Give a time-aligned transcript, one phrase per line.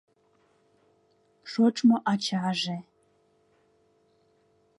[1.51, 2.77] —Шочмо ачаже.